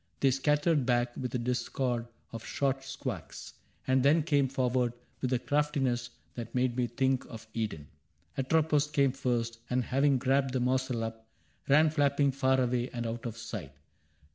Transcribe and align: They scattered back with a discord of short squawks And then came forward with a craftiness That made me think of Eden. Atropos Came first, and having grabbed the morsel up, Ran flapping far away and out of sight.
They 0.19 0.31
scattered 0.31 0.83
back 0.83 1.15
with 1.15 1.35
a 1.35 1.37
discord 1.37 2.07
of 2.31 2.43
short 2.43 2.83
squawks 2.83 3.53
And 3.85 4.01
then 4.01 4.23
came 4.23 4.47
forward 4.47 4.93
with 5.21 5.31
a 5.31 5.37
craftiness 5.37 6.09
That 6.33 6.55
made 6.55 6.75
me 6.75 6.87
think 6.87 7.23
of 7.25 7.45
Eden. 7.53 7.87
Atropos 8.35 8.87
Came 8.87 9.11
first, 9.11 9.59
and 9.69 9.83
having 9.83 10.17
grabbed 10.17 10.53
the 10.53 10.59
morsel 10.59 11.03
up, 11.03 11.27
Ran 11.69 11.91
flapping 11.91 12.31
far 12.31 12.59
away 12.59 12.89
and 12.89 13.05
out 13.05 13.27
of 13.27 13.37
sight. 13.37 13.73